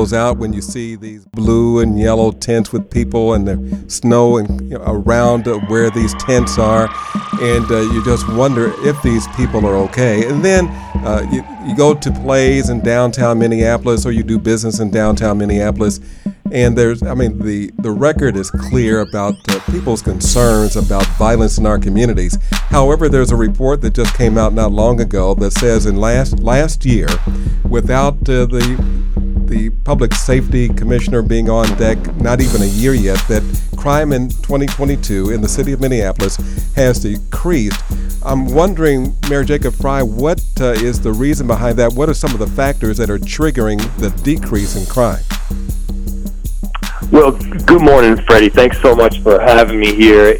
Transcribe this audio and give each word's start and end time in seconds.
goes 0.00 0.14
out 0.14 0.38
when 0.38 0.50
you 0.50 0.62
see 0.62 0.96
these 0.96 1.26
blue 1.26 1.80
and 1.80 2.00
yellow 2.00 2.32
tents 2.32 2.72
with 2.72 2.90
people 2.90 3.34
and 3.34 3.46
the 3.46 3.90
snow 3.90 4.38
and 4.38 4.48
you 4.70 4.78
know, 4.78 4.82
around 4.86 5.44
where 5.68 5.90
these 5.90 6.14
tents 6.14 6.58
are, 6.58 6.88
and 7.42 7.70
uh, 7.70 7.80
you 7.92 8.02
just 8.02 8.26
wonder 8.32 8.72
if 8.88 8.96
these 9.02 9.28
people 9.36 9.66
are 9.66 9.76
okay. 9.76 10.26
And 10.26 10.42
then 10.42 10.68
uh, 11.04 11.28
you, 11.30 11.44
you 11.68 11.76
go 11.76 11.92
to 11.92 12.10
plays 12.22 12.70
in 12.70 12.80
downtown 12.80 13.38
Minneapolis 13.38 14.06
or 14.06 14.12
you 14.12 14.22
do 14.22 14.38
business 14.38 14.80
in 14.80 14.90
downtown 14.90 15.36
Minneapolis, 15.36 16.00
and 16.50 16.78
there's, 16.78 17.02
I 17.02 17.12
mean, 17.12 17.38
the, 17.38 17.70
the 17.80 17.90
record 17.90 18.36
is 18.36 18.50
clear 18.50 19.00
about 19.00 19.34
uh, 19.50 19.60
people's 19.70 20.00
concerns 20.00 20.76
about 20.76 21.04
violence 21.18 21.58
in 21.58 21.66
our 21.66 21.78
communities. 21.78 22.38
However, 22.52 23.10
there's 23.10 23.32
a 23.32 23.36
report 23.36 23.82
that 23.82 23.92
just 23.92 24.16
came 24.16 24.38
out 24.38 24.54
not 24.54 24.72
long 24.72 24.98
ago 25.02 25.34
that 25.34 25.50
says 25.50 25.84
in 25.84 25.96
last 25.96 26.38
last 26.38 26.86
year, 26.86 27.08
without 27.68 28.14
uh, 28.30 28.46
the 28.46 29.09
the 29.50 29.68
public 29.84 30.14
safety 30.14 30.68
commissioner 30.68 31.22
being 31.22 31.50
on 31.50 31.66
deck, 31.76 31.98
not 32.16 32.40
even 32.40 32.62
a 32.62 32.66
year 32.66 32.94
yet, 32.94 33.18
that 33.26 33.42
crime 33.76 34.12
in 34.12 34.28
2022 34.28 35.30
in 35.30 35.40
the 35.40 35.48
city 35.48 35.72
of 35.72 35.80
Minneapolis 35.80 36.36
has 36.76 37.00
decreased. 37.00 37.82
I'm 38.24 38.46
wondering, 38.46 39.12
Mayor 39.28 39.42
Jacob 39.42 39.74
Frey, 39.74 40.02
what 40.02 40.40
uh, 40.60 40.66
is 40.66 41.00
the 41.00 41.12
reason 41.12 41.48
behind 41.48 41.76
that? 41.78 41.92
What 41.92 42.08
are 42.08 42.14
some 42.14 42.32
of 42.32 42.38
the 42.38 42.46
factors 42.46 42.96
that 42.98 43.10
are 43.10 43.18
triggering 43.18 43.78
the 43.96 44.10
decrease 44.22 44.76
in 44.76 44.86
crime? 44.86 45.24
Well, 47.10 47.32
good 47.32 47.82
morning, 47.82 48.16
Freddie. 48.24 48.50
Thanks 48.50 48.80
so 48.80 48.94
much 48.94 49.18
for 49.20 49.40
having 49.40 49.80
me 49.80 49.96
here. 49.96 50.38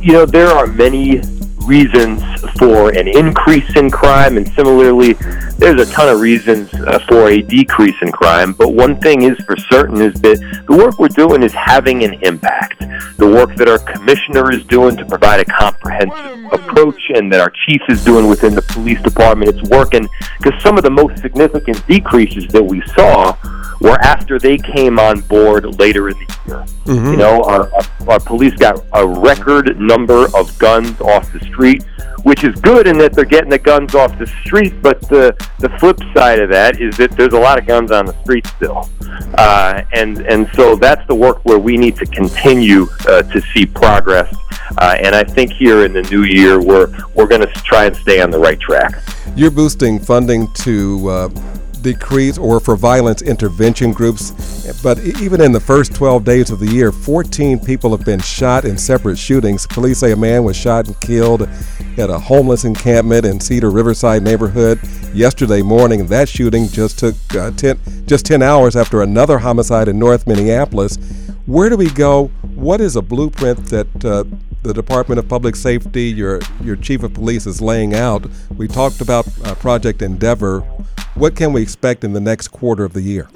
You 0.00 0.12
know, 0.12 0.26
there 0.26 0.48
are 0.48 0.66
many 0.66 1.20
reasons 1.58 2.22
for 2.58 2.90
an 2.90 3.06
increase 3.06 3.76
in 3.76 3.88
crime, 3.88 4.36
and 4.36 4.48
similarly, 4.54 5.14
there's 5.58 5.80
a 5.80 5.92
ton 5.92 6.08
of 6.08 6.20
reasons 6.20 6.72
uh, 6.72 7.00
for 7.08 7.28
a 7.28 7.42
decrease 7.42 7.96
in 8.00 8.12
crime. 8.12 8.52
But 8.52 8.74
one 8.74 9.00
thing 9.00 9.22
is 9.22 9.36
for 9.40 9.56
certain 9.56 10.00
is 10.00 10.14
that 10.22 10.64
the 10.68 10.76
work 10.76 10.98
we're 10.98 11.08
doing 11.08 11.42
is 11.42 11.52
having 11.52 12.04
an 12.04 12.14
impact. 12.22 12.78
The 13.18 13.26
work 13.26 13.56
that 13.56 13.68
our 13.68 13.80
commissioner 13.80 14.52
is 14.52 14.64
doing 14.64 14.96
to 14.96 15.04
provide 15.04 15.40
a 15.40 15.44
comprehensive 15.44 16.52
approach, 16.52 17.00
and 17.14 17.32
that 17.32 17.40
our 17.40 17.52
chief 17.66 17.82
is 17.88 18.04
doing 18.04 18.28
within 18.28 18.54
the 18.54 18.62
police 18.62 19.02
department, 19.02 19.54
it's 19.54 19.68
working. 19.68 20.08
Because 20.38 20.60
some 20.62 20.78
of 20.78 20.84
the 20.84 20.90
most 20.90 21.20
significant 21.20 21.84
decreases 21.88 22.46
that 22.48 22.62
we 22.62 22.80
saw 22.94 23.36
were 23.80 23.98
after 24.00 24.38
they 24.38 24.58
came 24.58 24.98
on 24.98 25.20
board 25.20 25.78
later 25.78 26.08
in 26.08 26.18
the 26.18 26.38
year. 26.46 26.64
Mm-hmm. 26.84 27.10
You 27.12 27.16
know, 27.16 27.42
our, 27.44 27.70
our 28.08 28.20
police 28.20 28.54
got 28.54 28.84
a 28.92 29.06
record 29.06 29.78
number 29.78 30.26
of 30.36 30.56
guns 30.58 31.00
off 31.00 31.32
the 31.32 31.40
street, 31.40 31.84
which 32.24 32.44
is 32.44 32.54
good 32.60 32.86
in 32.86 32.98
that 32.98 33.12
they're 33.12 33.24
getting 33.24 33.50
the 33.50 33.58
guns 33.58 33.94
off 33.94 34.18
the 34.18 34.26
street. 34.26 34.82
But 34.82 35.00
the 35.08 35.36
the 35.58 35.68
flip 35.78 35.98
side 36.14 36.40
of 36.40 36.50
that 36.50 36.80
is 36.80 36.96
that 36.96 37.12
there's 37.12 37.34
a 37.34 37.38
lot 37.38 37.58
of 37.58 37.66
guns 37.66 37.90
on 37.90 38.06
the 38.06 38.20
street 38.22 38.46
still, 38.46 38.88
uh, 39.36 39.82
and 39.92 40.18
and 40.22 40.48
so 40.54 40.74
that's 40.76 41.06
the 41.06 41.14
work 41.14 41.44
where 41.44 41.58
we 41.58 41.76
need 41.76 41.96
to 41.96 42.06
continue 42.06 42.88
uh, 43.08 43.22
to 43.22 43.40
see 43.52 43.66
progress. 43.66 44.34
Uh, 44.76 44.96
and 45.00 45.14
I 45.14 45.24
think 45.24 45.52
here 45.52 45.84
in 45.84 45.92
the 45.92 46.02
new 46.02 46.24
year, 46.24 46.60
we're 46.60 46.92
we're 47.14 47.26
going 47.26 47.40
to 47.40 47.52
try 47.62 47.86
and 47.86 47.96
stay 47.96 48.20
on 48.20 48.30
the 48.30 48.38
right 48.38 48.58
track. 48.58 49.02
You're 49.36 49.50
boosting 49.50 49.98
funding 49.98 50.52
to 50.54 51.30
decrease 51.92 52.36
or 52.36 52.60
for 52.60 52.76
violence 52.76 53.22
intervention 53.22 53.92
groups. 53.92 54.32
But 54.82 54.98
even 55.00 55.40
in 55.40 55.52
the 55.52 55.60
first 55.60 55.94
12 55.94 56.24
days 56.24 56.50
of 56.50 56.60
the 56.60 56.66
year, 56.66 56.92
14 56.92 57.58
people 57.60 57.96
have 57.96 58.04
been 58.04 58.20
shot 58.20 58.64
in 58.64 58.76
separate 58.76 59.16
shootings. 59.16 59.66
Police 59.66 59.98
say 59.98 60.12
a 60.12 60.16
man 60.16 60.44
was 60.44 60.56
shot 60.56 60.86
and 60.86 61.00
killed 61.00 61.48
at 61.96 62.10
a 62.10 62.18
homeless 62.18 62.64
encampment 62.64 63.24
in 63.24 63.40
Cedar 63.40 63.70
Riverside 63.70 64.22
neighborhood 64.22 64.78
yesterday 65.14 65.62
morning. 65.62 66.06
That 66.06 66.28
shooting 66.28 66.68
just 66.68 66.98
took 66.98 67.14
uh, 67.34 67.50
10, 67.52 68.06
just 68.06 68.26
10 68.26 68.42
hours 68.42 68.76
after 68.76 69.02
another 69.02 69.38
homicide 69.38 69.88
in 69.88 69.98
North 69.98 70.26
Minneapolis. 70.26 70.96
Where 71.46 71.70
do 71.70 71.76
we 71.76 71.90
go? 71.90 72.26
What 72.54 72.82
is 72.82 72.96
a 72.96 73.02
blueprint 73.02 73.66
that 73.66 74.04
uh, 74.04 74.24
the 74.62 74.74
Department 74.74 75.18
of 75.18 75.28
Public 75.28 75.56
Safety, 75.56 76.04
your 76.04 76.40
your 76.62 76.76
chief 76.76 77.02
of 77.02 77.14
police, 77.14 77.46
is 77.46 77.62
laying 77.62 77.94
out? 77.94 78.26
We 78.56 78.68
talked 78.68 79.00
about 79.00 79.26
uh, 79.46 79.54
Project 79.54 80.02
Endeavor. 80.02 80.62
What 81.18 81.34
can 81.34 81.52
we 81.52 81.62
expect 81.62 82.04
in 82.04 82.12
the 82.12 82.20
next 82.20 82.48
quarter 82.48 82.84
of 82.84 82.92
the 82.92 83.02
year? 83.02 83.28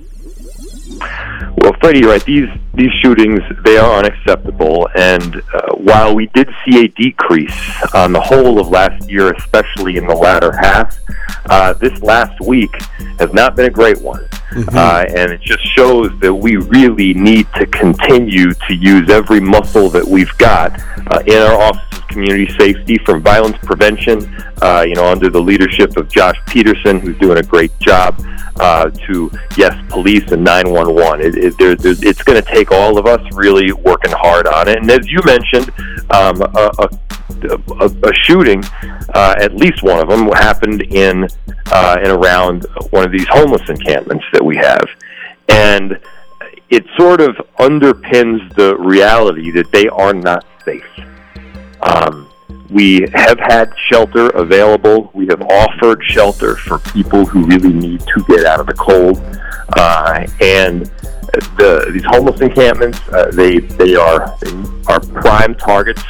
Well, 1.56 1.72
Freddie, 1.81 1.98
you're 1.98 2.10
right. 2.10 2.25
These 2.25 2.48
these 2.75 2.93
shootings 3.03 3.41
they 3.65 3.76
are 3.76 3.98
unacceptable, 3.98 4.88
and 4.94 5.43
uh, 5.53 5.75
while 5.75 6.15
we 6.15 6.26
did 6.28 6.48
see 6.65 6.84
a 6.84 6.88
decrease 6.88 7.53
on 7.92 8.12
the 8.12 8.21
whole 8.21 8.60
of 8.60 8.69
last 8.69 9.10
year, 9.10 9.32
especially 9.32 9.97
in 9.97 10.06
the 10.06 10.15
latter 10.15 10.53
half, 10.56 10.97
uh, 11.47 11.72
this 11.75 12.00
last 12.03 12.41
week 12.41 12.71
has 13.19 13.32
not 13.32 13.56
been 13.56 13.66
a 13.66 13.71
great 13.71 14.00
one. 14.00 14.28
Mm-hmm. 14.53 14.77
Uh, 14.77 15.05
and 15.09 15.33
it 15.33 15.41
just 15.41 15.67
shows 15.75 16.11
that 16.21 16.33
we 16.33 16.57
really 16.57 17.15
need 17.15 17.47
to 17.55 17.67
continue 17.67 18.53
to 18.53 18.75
use 18.75 19.09
every 19.09 19.41
muscle 19.41 19.89
that 19.91 20.05
we've 20.05 20.37
got 20.39 20.79
uh, 21.07 21.23
in 21.27 21.39
our 21.39 21.61
Office 21.61 21.99
of 21.99 22.07
Community 22.09 22.53
Safety 22.59 22.99
from 22.99 23.23
violence 23.23 23.57
prevention, 23.63 24.25
uh, 24.61 24.85
you 24.87 24.95
know, 24.95 25.07
under 25.07 25.31
the 25.31 25.41
leadership 25.41 25.97
of 25.97 26.11
Josh 26.11 26.37
Peterson, 26.47 27.01
who's 27.01 27.17
doing 27.19 27.39
a 27.39 27.43
great 27.43 27.77
job, 27.81 28.23
uh, 28.61 28.91
to, 29.07 29.31
yes, 29.57 29.75
police 29.89 30.31
and 30.31 30.45
911. 30.45 31.21
It, 31.21 31.37
it, 31.39 31.59
there, 31.59 31.77
it's 31.79 32.23
going 32.23 32.43
to 32.43 32.49
take 32.51 32.71
all 32.71 32.99
of 32.99 33.07
us 33.07 33.21
really 33.33 33.73
working 33.73 34.13
hard 34.13 34.47
on 34.47 34.69
it. 34.69 34.79
And 34.79 34.91
as 34.91 35.09
you 35.11 35.21
mentioned, 35.25 35.71
um, 36.11 36.43
a, 36.43 36.71
a 36.79 36.89
a, 37.44 37.84
a 37.84 38.14
shooting, 38.25 38.62
uh, 39.14 39.34
at 39.38 39.54
least 39.54 39.82
one 39.82 40.00
of 40.00 40.08
them, 40.08 40.28
happened 40.28 40.82
in 40.82 41.28
uh, 41.70 41.97
and 41.98 42.08
around 42.08 42.66
one 42.91 43.04
of 43.04 43.12
these 43.12 43.26
homeless 43.28 43.69
encampments 43.69 44.25
that 44.32 44.44
we 44.44 44.56
have, 44.56 44.84
and 45.48 45.98
it 46.70 46.84
sort 46.98 47.20
of 47.20 47.36
underpins 47.58 48.54
the 48.54 48.76
reality 48.78 49.50
that 49.50 49.70
they 49.72 49.88
are 49.88 50.14
not 50.14 50.44
safe. 50.64 50.84
Um, 51.82 52.28
we 52.70 53.06
have 53.12 53.38
had 53.38 53.72
shelter 53.91 54.30
available. 54.30 55.10
We 55.12 55.26
have 55.26 55.42
offered 55.42 56.03
shelter 56.04 56.56
for 56.56 56.78
people 56.78 57.26
who 57.26 57.44
really 57.44 57.72
need 57.72 58.00
to 58.00 58.24
get 58.28 58.47
out 58.47 58.60
of 58.60 58.66
the 58.66 58.74
cold, 58.74 59.19
uh, 59.76 60.26
and 60.41 60.91
the, 61.56 61.91
these 61.92 62.04
homeless 62.04 62.41
encampments 62.41 63.00
uh, 63.09 63.30
they 63.32 63.59
they 63.59 63.94
are 63.94 64.36
are 64.92 65.00
prime 65.22 65.54
targets 65.54 66.03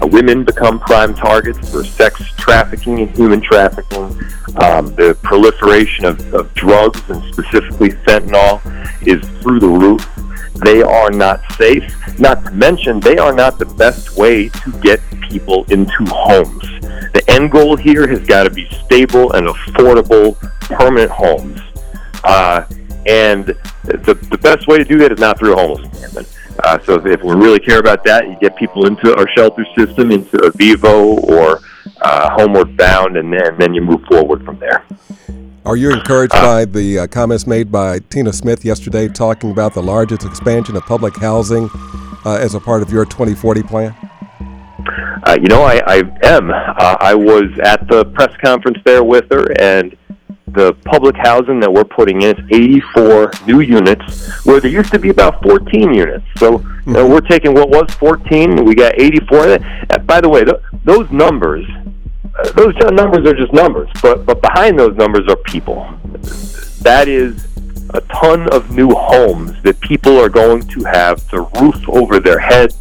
uh, 0.00 0.06
women 0.06 0.44
become 0.44 0.78
prime 0.80 1.14
targets 1.14 1.70
for 1.70 1.84
sex 1.84 2.20
trafficking 2.36 3.00
and 3.00 3.10
human 3.16 3.40
trafficking. 3.40 4.04
Um, 4.62 4.94
the 4.94 5.16
proliferation 5.22 6.04
of, 6.04 6.32
of 6.32 6.52
drugs 6.54 7.02
and 7.10 7.22
specifically 7.34 7.90
fentanyl 7.90 8.60
is 9.06 9.20
through 9.42 9.60
the 9.60 9.68
roof. 9.68 10.08
They 10.64 10.82
are 10.82 11.10
not 11.10 11.40
safe. 11.52 11.92
Not 12.18 12.44
to 12.44 12.50
mention, 12.52 13.00
they 13.00 13.18
are 13.18 13.34
not 13.34 13.58
the 13.58 13.66
best 13.66 14.16
way 14.16 14.48
to 14.48 14.72
get 14.80 15.00
people 15.28 15.64
into 15.64 16.04
homes. 16.06 16.62
The 17.12 17.22
end 17.28 17.50
goal 17.50 17.76
here 17.76 18.08
has 18.08 18.20
got 18.20 18.44
to 18.44 18.50
be 18.50 18.68
stable 18.84 19.32
and 19.32 19.48
affordable 19.48 20.38
permanent 20.60 21.10
homes. 21.10 21.60
Uh, 22.24 22.64
and 23.06 23.46
the, 23.84 24.14
the 24.30 24.38
best 24.38 24.66
way 24.66 24.78
to 24.78 24.84
do 24.84 24.98
that 24.98 25.12
is 25.12 25.18
not 25.18 25.38
through 25.38 25.54
a 25.54 25.56
homeless 25.56 25.84
encampment. 25.84 26.28
Uh, 26.64 26.78
so 26.84 26.94
if, 26.94 27.06
if, 27.06 27.22
we 27.22 27.34
really 27.34 27.58
care 27.58 27.78
about 27.78 28.04
that, 28.04 28.28
you 28.28 28.36
get 28.40 28.56
people 28.56 28.86
into 28.86 29.14
our 29.16 29.28
shelter 29.36 29.64
system, 29.76 30.10
into 30.10 30.36
Avivo 30.38 31.22
or 31.22 31.60
uh, 32.02 32.30
Homeward 32.30 32.76
Bound, 32.76 33.16
and 33.16 33.32
then, 33.32 33.46
and 33.46 33.58
then 33.58 33.74
you 33.74 33.80
move 33.80 34.02
forward 34.10 34.44
from 34.44 34.58
there. 34.58 34.84
Are 35.64 35.76
you 35.76 35.92
encouraged 35.92 36.34
uh, 36.34 36.42
by 36.42 36.64
the 36.64 37.00
uh, 37.00 37.06
comments 37.06 37.46
made 37.46 37.70
by 37.70 37.98
Tina 37.98 38.32
Smith 38.32 38.64
yesterday 38.64 39.08
talking 39.08 39.50
about 39.50 39.74
the 39.74 39.82
largest 39.82 40.24
expansion 40.24 40.76
of 40.76 40.82
public 40.84 41.16
housing 41.16 41.68
uh, 42.24 42.38
as 42.40 42.54
a 42.54 42.60
part 42.60 42.82
of 42.82 42.90
your 42.90 43.04
2040 43.04 43.62
plan? 43.62 43.94
Uh, 45.26 45.36
you 45.40 45.48
know, 45.48 45.62
I, 45.62 45.80
I 45.86 45.96
am. 46.22 46.50
I 46.50 47.14
was 47.14 47.44
at 47.62 47.86
the 47.88 48.06
press 48.06 48.34
conference 48.42 48.78
there 48.84 49.04
with 49.04 49.26
her, 49.30 49.52
and 49.60 49.96
the 50.52 50.74
public 50.84 51.16
housing 51.16 51.60
that 51.60 51.72
we're 51.72 51.84
putting 51.84 52.22
in 52.22 52.36
is 52.36 52.44
84 52.50 53.32
new 53.46 53.60
units, 53.60 54.44
where 54.44 54.60
there 54.60 54.70
used 54.70 54.92
to 54.92 54.98
be 54.98 55.10
about 55.10 55.42
14 55.42 55.94
units. 55.94 56.24
So 56.36 56.64
know, 56.86 57.08
we're 57.08 57.20
taking 57.20 57.54
what 57.54 57.68
was 57.68 57.90
14, 57.94 58.64
we 58.64 58.74
got 58.74 59.00
84. 59.00 59.46
And 59.48 60.06
by 60.06 60.20
the 60.20 60.28
way, 60.28 60.44
th- 60.44 60.56
those 60.84 61.10
numbers, 61.10 61.66
uh, 62.38 62.50
those 62.52 62.74
numbers 62.92 63.26
are 63.26 63.34
just 63.34 63.52
numbers, 63.52 63.88
but 64.02 64.24
but 64.26 64.40
behind 64.40 64.78
those 64.78 64.96
numbers 64.96 65.26
are 65.28 65.36
people. 65.36 65.86
That 66.82 67.08
is 67.08 67.46
a 67.90 68.00
ton 68.02 68.48
of 68.52 68.70
new 68.70 68.90
homes 68.90 69.60
that 69.62 69.80
people 69.80 70.18
are 70.18 70.28
going 70.28 70.62
to 70.62 70.84
have 70.84 71.28
the 71.30 71.42
roof 71.60 71.88
over 71.88 72.20
their 72.20 72.38
head. 72.38 72.74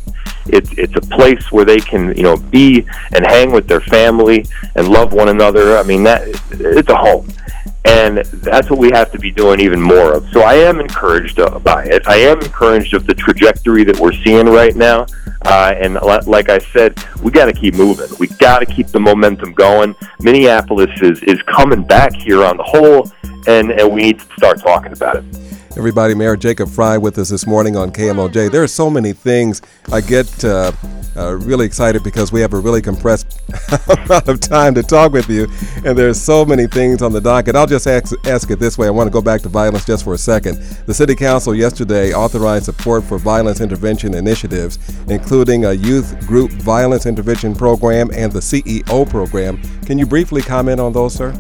It's 0.47 0.71
it's 0.77 0.95
a 0.95 1.01
place 1.01 1.51
where 1.51 1.65
they 1.65 1.79
can 1.79 2.15
you 2.15 2.23
know 2.23 2.37
be 2.37 2.85
and 3.13 3.25
hang 3.25 3.51
with 3.51 3.67
their 3.67 3.81
family 3.81 4.45
and 4.75 4.87
love 4.87 5.13
one 5.13 5.29
another. 5.29 5.77
I 5.77 5.83
mean 5.83 6.03
that 6.03 6.27
it's 6.51 6.89
a 6.89 6.95
home 6.95 7.27
and 7.85 8.17
that's 8.17 8.69
what 8.69 8.77
we 8.77 8.89
have 8.91 9.11
to 9.11 9.19
be 9.19 9.31
doing 9.31 9.59
even 9.59 9.81
more 9.81 10.13
of. 10.13 10.27
So 10.31 10.41
I 10.41 10.55
am 10.55 10.79
encouraged 10.79 11.37
by 11.63 11.85
it. 11.85 12.07
I 12.07 12.17
am 12.17 12.39
encouraged 12.41 12.93
of 12.93 13.05
the 13.05 13.13
trajectory 13.13 13.83
that 13.85 13.97
we're 13.99 14.13
seeing 14.13 14.47
right 14.47 14.75
now. 14.75 15.05
Uh, 15.43 15.73
and 15.77 15.95
like 16.27 16.49
I 16.49 16.59
said, 16.59 17.01
we 17.21 17.31
got 17.31 17.45
to 17.45 17.53
keep 17.53 17.75
moving. 17.75 18.09
We 18.19 18.27
got 18.27 18.59
to 18.59 18.65
keep 18.65 18.87
the 18.87 18.99
momentum 18.99 19.53
going. 19.53 19.95
Minneapolis 20.19 20.91
is, 21.01 21.23
is 21.23 21.41
coming 21.43 21.83
back 21.83 22.13
here 22.13 22.43
on 22.43 22.57
the 22.57 22.63
whole, 22.63 23.09
and, 23.47 23.71
and 23.71 23.91
we 23.91 24.03
need 24.03 24.19
to 24.19 24.25
start 24.35 24.59
talking 24.59 24.91
about 24.91 25.17
it. 25.17 25.48
Everybody, 25.79 26.13
Mayor 26.13 26.35
Jacob 26.35 26.67
Frey 26.67 26.97
with 26.97 27.17
us 27.19 27.29
this 27.29 27.47
morning 27.47 27.77
on 27.77 27.89
KMOJ. 27.89 28.51
There 28.51 28.61
are 28.61 28.67
so 28.67 28.89
many 28.89 29.13
things. 29.13 29.61
I 29.93 30.01
get 30.01 30.43
uh, 30.43 30.73
uh, 31.15 31.35
really 31.35 31.65
excited 31.65 32.03
because 32.03 32.33
we 32.33 32.41
have 32.41 32.51
a 32.51 32.59
really 32.59 32.81
compressed 32.81 33.39
amount 33.87 34.27
of 34.27 34.41
time 34.41 34.75
to 34.75 34.83
talk 34.83 35.13
with 35.13 35.29
you, 35.29 35.47
and 35.85 35.97
there's 35.97 36.21
so 36.21 36.43
many 36.43 36.67
things 36.67 37.01
on 37.01 37.13
the 37.13 37.21
docket. 37.21 37.55
I'll 37.55 37.65
just 37.65 37.87
ask, 37.87 38.13
ask 38.27 38.51
it 38.51 38.59
this 38.59 38.77
way. 38.77 38.87
I 38.87 38.89
want 38.89 39.07
to 39.07 39.11
go 39.11 39.21
back 39.21 39.39
to 39.43 39.47
violence 39.47 39.85
just 39.85 40.03
for 40.03 40.13
a 40.13 40.17
second. 40.17 40.57
The 40.85 40.93
City 40.93 41.15
Council 41.15 41.55
yesterday 41.55 42.11
authorized 42.13 42.65
support 42.65 43.05
for 43.05 43.17
violence 43.17 43.61
intervention 43.61 44.15
initiatives, 44.15 44.79
including 45.07 45.63
a 45.63 45.71
youth 45.71 46.19
group 46.27 46.51
violence 46.51 47.05
intervention 47.05 47.55
program 47.55 48.09
and 48.13 48.33
the 48.33 48.41
CEO 48.41 49.09
program. 49.09 49.61
Can 49.85 49.97
you 49.97 50.05
briefly 50.05 50.41
comment 50.41 50.81
on 50.81 50.91
those, 50.91 51.13
sir? 51.15 51.33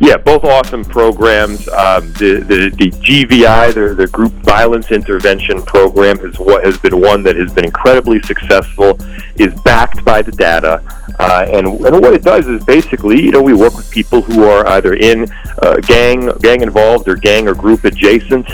Yeah, 0.00 0.16
both 0.16 0.44
awesome 0.44 0.82
programs. 0.82 1.68
Um, 1.68 2.10
the, 2.14 2.42
the, 2.46 2.70
the 2.74 2.90
GVI, 2.90 3.74
the, 3.74 3.94
the 3.94 4.06
Group 4.06 4.32
Violence 4.32 4.90
Intervention 4.90 5.62
Program, 5.62 6.18
is 6.20 6.38
what 6.38 6.64
has 6.64 6.78
been 6.78 6.98
one 6.98 7.22
that 7.24 7.36
has 7.36 7.52
been 7.52 7.66
incredibly 7.66 8.18
successful. 8.22 8.98
Is 9.36 9.52
backed 9.60 10.02
by 10.02 10.22
the 10.22 10.32
data, 10.32 10.82
uh, 11.18 11.44
and, 11.50 11.66
and 11.66 12.00
what 12.00 12.14
it 12.14 12.22
does 12.22 12.46
is 12.46 12.64
basically, 12.64 13.22
you 13.22 13.30
know, 13.30 13.42
we 13.42 13.52
work 13.52 13.76
with 13.76 13.90
people 13.90 14.22
who 14.22 14.44
are 14.44 14.66
either 14.68 14.94
in 14.94 15.26
uh, 15.62 15.76
gang 15.82 16.30
gang 16.40 16.62
involved 16.62 17.06
or 17.06 17.16
gang 17.16 17.46
or 17.46 17.54
group 17.54 17.84
adjacent. 17.84 18.48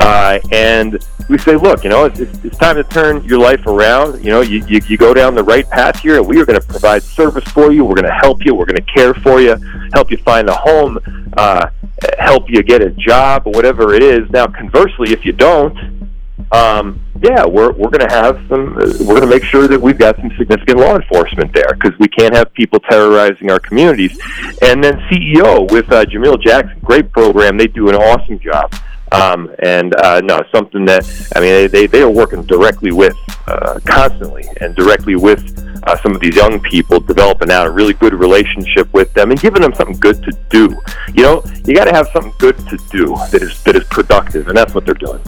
Uh, 0.00 0.38
and 0.52 1.02
we 1.30 1.38
say, 1.38 1.54
look, 1.54 1.84
you 1.84 1.90
know, 1.90 2.06
it's, 2.06 2.18
it's, 2.18 2.58
time 2.58 2.74
to 2.74 2.82
turn 2.82 3.22
your 3.24 3.38
life 3.38 3.64
around. 3.66 4.22
You 4.22 4.30
know, 4.30 4.40
you, 4.40 4.64
you, 4.66 4.80
you 4.88 4.96
go 4.98 5.14
down 5.14 5.36
the 5.36 5.44
right 5.44 5.68
path 5.70 6.00
here, 6.00 6.16
and 6.16 6.26
we 6.26 6.40
are 6.40 6.44
going 6.44 6.60
to 6.60 6.66
provide 6.66 7.04
service 7.04 7.44
for 7.44 7.70
you. 7.70 7.84
We're 7.84 7.94
going 7.94 8.08
to 8.08 8.18
help 8.20 8.44
you. 8.44 8.54
We're 8.54 8.66
going 8.66 8.84
to 8.84 8.92
care 8.92 9.14
for 9.14 9.40
you, 9.40 9.54
help 9.94 10.10
you 10.10 10.16
find 10.18 10.48
a 10.48 10.54
home, 10.54 10.98
uh, 11.36 11.70
help 12.18 12.50
you 12.50 12.62
get 12.64 12.82
a 12.82 12.90
job, 12.90 13.46
whatever 13.46 13.94
it 13.94 14.02
is. 14.02 14.28
Now, 14.30 14.48
conversely, 14.48 15.12
if 15.12 15.24
you 15.24 15.32
don't, 15.32 16.10
um, 16.50 17.00
yeah, 17.22 17.44
we're 17.44 17.70
we're 17.72 17.90
going 17.90 18.06
to 18.08 18.14
have 18.14 18.36
some. 18.48 18.76
Uh, 18.76 18.92
we're 19.00 19.14
going 19.14 19.22
to 19.22 19.26
make 19.28 19.44
sure 19.44 19.68
that 19.68 19.80
we've 19.80 19.98
got 19.98 20.16
some 20.16 20.30
significant 20.36 20.78
law 20.78 20.96
enforcement 20.96 21.52
there 21.52 21.74
because 21.74 21.96
we 21.98 22.08
can't 22.08 22.34
have 22.34 22.52
people 22.54 22.80
terrorizing 22.80 23.50
our 23.50 23.60
communities. 23.60 24.18
And 24.62 24.82
then 24.82 24.98
CEO 25.10 25.70
with 25.70 25.92
uh, 25.92 26.04
Jamil 26.06 26.42
Jackson, 26.42 26.80
great 26.82 27.12
program. 27.12 27.56
They 27.56 27.68
do 27.68 27.88
an 27.88 27.94
awesome 27.94 28.40
job. 28.40 28.74
Um, 29.12 29.50
and 29.58 29.94
uh, 29.96 30.20
no, 30.20 30.40
something 30.52 30.84
that 30.84 31.04
I 31.34 31.40
mean, 31.40 31.70
they 31.70 31.86
they 31.86 32.02
are 32.02 32.10
working 32.10 32.44
directly 32.44 32.92
with 32.92 33.16
uh, 33.46 33.80
constantly 33.84 34.44
and 34.60 34.74
directly 34.76 35.16
with 35.16 35.42
uh, 35.84 35.96
some 36.02 36.14
of 36.14 36.20
these 36.20 36.36
young 36.36 36.60
people, 36.60 37.00
developing 37.00 37.50
out 37.50 37.66
a 37.66 37.70
really 37.70 37.94
good 37.94 38.14
relationship 38.14 38.92
with 38.92 39.12
them 39.14 39.30
and 39.30 39.40
giving 39.40 39.62
them 39.62 39.74
something 39.74 39.98
good 39.98 40.22
to 40.22 40.32
do. 40.50 40.80
You 41.14 41.22
know, 41.22 41.42
you 41.64 41.74
got 41.74 41.84
to 41.86 41.92
have 41.92 42.08
something 42.12 42.34
good 42.38 42.56
to 42.68 42.78
do 42.90 43.16
that 43.32 43.40
is 43.42 43.62
that 43.64 43.76
is 43.76 43.84
productive, 43.84 44.48
and 44.48 44.56
that's 44.56 44.74
what 44.74 44.84
they're 44.84 44.94
doing. 44.94 45.20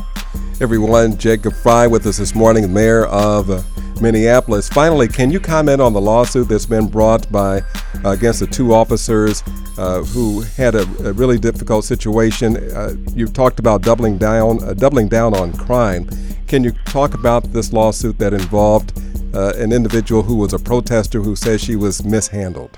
Everyone, 0.60 1.16
Jacob 1.16 1.54
Frey 1.54 1.88
with 1.88 2.06
us 2.06 2.18
this 2.18 2.34
morning, 2.36 2.72
Mayor 2.72 3.06
of 3.06 3.50
uh, 3.50 3.62
Minneapolis. 4.00 4.68
Finally, 4.68 5.08
can 5.08 5.30
you 5.30 5.40
comment 5.40 5.80
on 5.80 5.92
the 5.92 6.00
lawsuit 6.00 6.48
that's 6.48 6.66
been 6.66 6.86
brought 6.86 7.30
by 7.32 7.62
uh, 8.04 8.10
against 8.10 8.40
the 8.40 8.46
two 8.46 8.72
officers 8.72 9.42
uh, 9.78 10.02
who 10.02 10.42
had 10.42 10.74
a, 10.74 10.82
a, 11.06 11.12
really 11.12 11.38
difficult 11.38 11.84
situation? 11.84 12.56
Uh, 12.56 12.94
you've 13.14 13.32
talked 13.32 13.58
about 13.58 13.82
doubling 13.82 14.18
down, 14.18 14.62
uh, 14.62 14.74
doubling 14.74 15.08
down 15.08 15.34
on 15.34 15.52
crime. 15.52 16.08
Can 16.46 16.62
you 16.64 16.72
talk 16.86 17.14
about 17.14 17.52
this 17.52 17.72
lawsuit 17.72 18.18
that 18.18 18.32
involved 18.32 18.98
uh, 19.34 19.52
an 19.56 19.72
individual 19.72 20.22
who 20.22 20.36
was 20.36 20.52
a 20.52 20.58
protester 20.58 21.20
who 21.20 21.34
says 21.36 21.62
she 21.62 21.76
was 21.76 22.04
mishandled? 22.04 22.76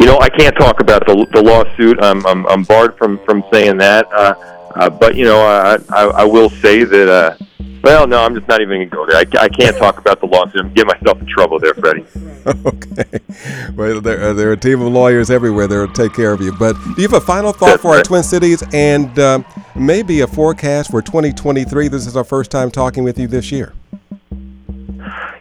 You 0.00 0.06
know, 0.06 0.18
I 0.18 0.28
can't 0.30 0.56
talk 0.56 0.80
about 0.80 1.06
the, 1.06 1.26
the 1.32 1.42
lawsuit. 1.42 2.02
I'm, 2.02 2.26
I'm, 2.26 2.46
I'm 2.46 2.64
barred 2.64 2.96
from, 2.96 3.18
from 3.24 3.44
saying 3.52 3.76
that. 3.78 4.08
Uh, 4.12 4.88
but 4.88 5.14
you 5.14 5.24
know, 5.24 5.40
I, 5.40 5.76
I, 5.90 6.04
I 6.04 6.24
will 6.24 6.48
say 6.48 6.84
that 6.84 7.38
well, 7.82 8.06
no, 8.06 8.22
I'm 8.22 8.34
just 8.34 8.48
not 8.48 8.60
even 8.60 8.78
going 8.78 8.90
to 8.90 8.96
go 8.96 9.06
there. 9.06 9.16
I, 9.16 9.44
I 9.44 9.48
can't 9.48 9.76
talk 9.76 9.98
about 9.98 10.20
the 10.20 10.26
lawsuit. 10.26 10.60
I'm 10.60 10.72
getting 10.72 10.88
myself 10.88 11.20
in 11.20 11.26
trouble 11.26 11.58
there, 11.58 11.74
Freddie. 11.74 12.04
okay. 12.66 13.20
Well, 13.74 14.00
there, 14.00 14.22
uh, 14.22 14.32
there 14.32 14.50
are 14.50 14.52
a 14.52 14.56
team 14.56 14.80
of 14.80 14.92
lawyers 14.92 15.30
everywhere 15.30 15.66
that 15.66 15.74
will 15.74 15.88
take 15.88 16.12
care 16.12 16.32
of 16.32 16.40
you. 16.40 16.52
But 16.52 16.74
do 16.74 17.02
you 17.02 17.08
have 17.08 17.14
a 17.14 17.20
final 17.20 17.52
thought 17.52 17.66
That's 17.66 17.82
for 17.82 17.92
right. 17.92 17.98
our 17.98 18.04
Twin 18.04 18.22
Cities 18.22 18.62
and 18.72 19.18
um, 19.18 19.44
maybe 19.74 20.20
a 20.20 20.26
forecast 20.26 20.90
for 20.90 21.02
2023? 21.02 21.88
This 21.88 22.06
is 22.06 22.16
our 22.16 22.24
first 22.24 22.50
time 22.50 22.70
talking 22.70 23.04
with 23.04 23.18
you 23.18 23.26
this 23.26 23.50
year. 23.50 23.72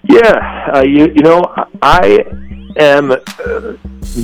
Yeah, 0.04 0.72
uh, 0.74 0.82
you, 0.82 1.08
you 1.14 1.22
know, 1.22 1.54
I 1.82 2.26
am 2.78 3.12
uh, 3.12 3.18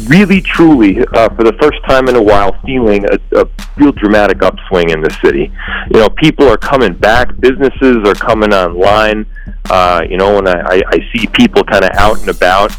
really, 0.08 0.42
truly, 0.42 1.00
uh, 1.14 1.30
for 1.30 1.44
the 1.44 1.54
first 1.62 1.80
time 1.88 2.08
in 2.08 2.16
a 2.16 2.22
while, 2.22 2.60
feeling 2.66 3.06
a, 3.06 3.20
a 3.40 3.48
real 3.78 3.92
dramatic 3.92 4.42
upswing 4.42 4.90
in 4.90 5.02
the 5.02 5.10
city. 5.24 5.52
You 5.92 6.00
know, 6.00 6.10
people 6.10 6.48
are 6.48 6.58
coming 6.58 6.94
back, 6.94 7.38
businesses 7.40 7.98
are 8.06 8.16
coming 8.16 8.54
online. 8.54 9.26
Uh, 9.70 10.02
you 10.10 10.18
know, 10.18 10.38
and 10.38 10.48
I, 10.48 10.82
I 10.88 11.00
see 11.14 11.28
people 11.28 11.64
kind 11.64 11.84
of 11.84 11.92
out 11.96 12.20
and 12.20 12.30
about. 12.30 12.76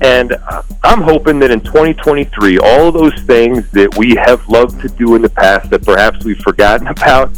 And 0.00 0.32
uh, 0.32 0.62
I'm 0.82 1.00
hoping 1.00 1.38
that 1.40 1.50
in 1.50 1.60
2023, 1.60 2.58
all 2.58 2.90
those 2.90 3.14
things 3.22 3.70
that 3.70 3.96
we 3.96 4.16
have 4.16 4.46
loved 4.48 4.80
to 4.80 4.88
do 4.88 5.14
in 5.14 5.22
the 5.22 5.28
past 5.28 5.70
that 5.70 5.84
perhaps 5.84 6.24
we've 6.24 6.38
forgotten 6.38 6.88
about, 6.88 7.30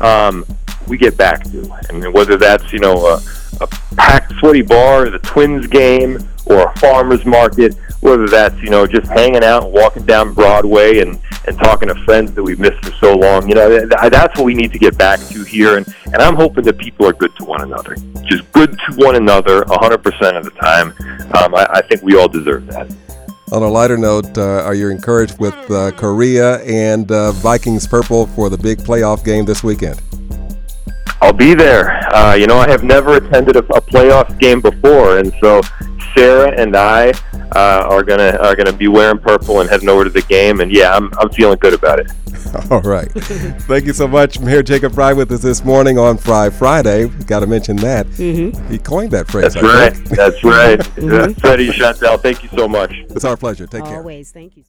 um, 0.00 0.44
we 0.86 0.96
get 0.96 1.16
back 1.16 1.42
to. 1.44 1.70
And 1.88 2.12
whether 2.14 2.36
that's, 2.36 2.72
you 2.72 2.78
know, 2.78 3.06
a, 3.06 3.22
a 3.60 3.66
packed, 3.96 4.32
sweaty 4.38 4.62
bar, 4.62 5.10
the 5.10 5.18
Twins 5.18 5.66
game, 5.66 6.18
or 6.46 6.62
a 6.62 6.78
farmer's 6.78 7.24
market, 7.24 7.74
whether 8.00 8.26
that's 8.26 8.56
you 8.62 8.70
know 8.70 8.86
just 8.86 9.06
hanging 9.08 9.44
out 9.44 9.64
and 9.64 9.72
walking 9.72 10.04
down 10.04 10.34
Broadway 10.34 11.00
and 11.00 11.18
and 11.46 11.58
talking 11.58 11.88
to 11.88 11.94
friends 12.04 12.32
that 12.32 12.42
we've 12.42 12.58
missed 12.58 12.84
for 12.84 12.92
so 12.92 13.14
long. 13.14 13.48
You 13.48 13.54
know 13.54 13.68
th- 13.68 14.10
that's 14.10 14.36
what 14.38 14.44
we 14.44 14.54
need 14.54 14.72
to 14.72 14.78
get 14.78 14.96
back 14.96 15.20
to 15.28 15.44
here, 15.44 15.76
and 15.76 15.94
and 16.06 16.16
I'm 16.16 16.36
hoping 16.36 16.64
that 16.64 16.78
people 16.78 17.06
are 17.06 17.12
good 17.12 17.34
to 17.36 17.44
one 17.44 17.62
another, 17.62 17.96
just 18.24 18.50
good 18.52 18.70
to 18.72 18.96
one 18.96 19.16
another 19.16 19.62
100% 19.62 20.36
of 20.36 20.44
the 20.44 20.50
time. 20.52 20.94
Um, 21.36 21.54
I, 21.54 21.66
I 21.70 21.82
think 21.82 22.02
we 22.02 22.16
all 22.16 22.28
deserve 22.28 22.66
that. 22.66 22.94
On 23.52 23.62
a 23.62 23.68
lighter 23.68 23.98
note, 23.98 24.36
uh, 24.38 24.62
are 24.64 24.74
you 24.74 24.88
encouraged 24.88 25.38
with 25.38 25.54
uh, 25.70 25.90
Korea 25.92 26.56
and 26.64 27.10
uh, 27.12 27.30
Vikings 27.32 27.86
purple 27.86 28.26
for 28.28 28.48
the 28.48 28.58
big 28.58 28.78
playoff 28.78 29.24
game 29.24 29.44
this 29.44 29.62
weekend? 29.62 30.00
I'll 31.20 31.32
be 31.32 31.54
there. 31.54 31.90
Uh, 32.14 32.34
you 32.34 32.46
know, 32.46 32.58
I 32.58 32.68
have 32.68 32.82
never 32.82 33.16
attended 33.16 33.56
a, 33.56 33.60
a 33.60 33.80
playoff 33.80 34.38
game 34.38 34.60
before, 34.60 35.18
and 35.18 35.32
so 35.40 35.62
Sarah 36.16 36.52
and 36.60 36.76
I 36.76 37.12
uh, 37.54 37.86
are 37.90 38.02
gonna 38.02 38.36
are 38.40 38.56
gonna 38.56 38.72
be 38.72 38.88
wearing 38.88 39.18
purple 39.18 39.60
and 39.60 39.68
heading 39.68 39.88
over 39.88 40.04
to 40.04 40.10
the 40.10 40.22
game. 40.22 40.60
And 40.60 40.72
yeah, 40.72 40.94
I'm 40.94 41.12
I'm 41.18 41.30
feeling 41.30 41.58
good 41.58 41.74
about 41.74 42.00
it. 42.00 42.10
All 42.70 42.82
right. 42.82 43.10
Thank 43.12 43.86
you 43.86 43.92
so 43.92 44.06
much, 44.06 44.38
Mayor 44.38 44.62
Jacob 44.62 44.94
Frey, 44.94 45.12
with 45.12 45.32
us 45.32 45.42
this 45.42 45.64
morning 45.64 45.98
on 45.98 46.16
Frey 46.16 46.50
Friday. 46.50 47.08
Got 47.26 47.40
to 47.40 47.48
mention 47.48 47.76
that 47.78 48.06
mm-hmm. 48.06 48.70
he 48.70 48.78
coined 48.78 49.10
that 49.10 49.26
phrase. 49.28 49.54
That's 49.54 49.56
I 49.56 49.74
right. 49.74 49.96
Think. 49.96 50.08
That's 50.10 50.44
right. 50.44 50.78
mm-hmm. 50.96 51.32
Freddie 51.40 51.70
Chantel, 51.70 52.20
thank 52.20 52.44
you 52.44 52.48
so 52.50 52.68
much. 52.68 52.92
It's 53.10 53.24
our 53.24 53.36
pleasure. 53.36 53.66
Take 53.66 53.82
Always. 53.82 53.90
care. 53.90 53.98
Always. 53.98 54.30
Thank 54.30 54.56
you. 54.56 54.62